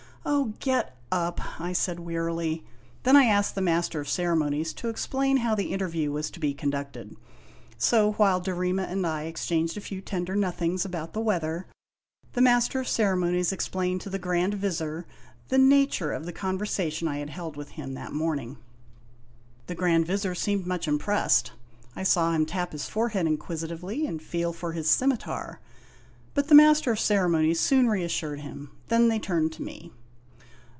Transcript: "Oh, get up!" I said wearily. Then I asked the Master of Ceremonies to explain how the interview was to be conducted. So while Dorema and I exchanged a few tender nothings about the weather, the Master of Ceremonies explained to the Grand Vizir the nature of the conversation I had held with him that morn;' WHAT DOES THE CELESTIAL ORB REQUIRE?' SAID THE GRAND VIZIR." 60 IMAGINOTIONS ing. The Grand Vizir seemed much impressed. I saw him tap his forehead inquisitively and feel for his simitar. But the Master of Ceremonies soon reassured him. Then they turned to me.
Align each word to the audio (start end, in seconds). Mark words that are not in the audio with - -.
"Oh, 0.41 0.53
get 0.59 0.95
up!" 1.11 1.59
I 1.59 1.73
said 1.73 1.99
wearily. 2.01 2.63
Then 3.01 3.15
I 3.15 3.25
asked 3.25 3.55
the 3.55 3.61
Master 3.61 3.99
of 4.01 4.07
Ceremonies 4.07 4.71
to 4.73 4.87
explain 4.87 5.37
how 5.37 5.55
the 5.55 5.73
interview 5.73 6.11
was 6.11 6.29
to 6.31 6.39
be 6.39 6.53
conducted. 6.53 7.17
So 7.79 8.11
while 8.13 8.39
Dorema 8.39 8.83
and 8.87 9.05
I 9.07 9.23
exchanged 9.23 9.77
a 9.77 9.81
few 9.81 9.99
tender 9.99 10.35
nothings 10.35 10.85
about 10.85 11.13
the 11.13 11.19
weather, 11.21 11.65
the 12.33 12.41
Master 12.41 12.79
of 12.81 12.87
Ceremonies 12.87 13.51
explained 13.51 14.01
to 14.01 14.11
the 14.11 14.19
Grand 14.19 14.53
Vizir 14.53 15.07
the 15.47 15.57
nature 15.57 16.11
of 16.13 16.27
the 16.27 16.33
conversation 16.33 17.07
I 17.07 17.17
had 17.17 17.31
held 17.31 17.57
with 17.57 17.69
him 17.69 17.95
that 17.95 18.13
morn;' 18.13 18.37
WHAT 18.37 18.45
DOES 18.45 18.55
THE 18.55 18.57
CELESTIAL 18.57 18.93
ORB 18.93 19.37
REQUIRE?' 19.57 19.67
SAID 19.67 19.67
THE 19.67 19.79
GRAND 19.79 20.05
VIZIR." 20.05 20.05
60 20.05 20.05
IMAGINOTIONS 20.05 20.05
ing. 20.05 20.05
The 20.05 20.05
Grand 20.05 20.05
Vizir 20.05 20.35
seemed 20.35 20.67
much 20.67 20.87
impressed. 20.87 21.51
I 21.95 22.03
saw 22.03 22.31
him 22.33 22.45
tap 22.45 22.71
his 22.73 22.87
forehead 22.89 23.25
inquisitively 23.27 24.05
and 24.05 24.21
feel 24.21 24.53
for 24.53 24.71
his 24.73 24.87
simitar. 24.87 25.57
But 26.35 26.47
the 26.49 26.55
Master 26.55 26.91
of 26.91 26.99
Ceremonies 26.99 27.59
soon 27.59 27.89
reassured 27.89 28.41
him. 28.41 28.69
Then 28.87 29.07
they 29.09 29.17
turned 29.19 29.51
to 29.53 29.63
me. 29.63 29.91